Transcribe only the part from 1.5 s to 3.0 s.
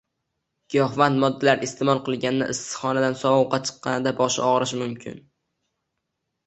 iste’mol qilganda, issiq